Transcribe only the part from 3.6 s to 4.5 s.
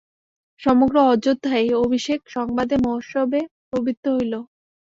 প্রবৃত্ত হইল।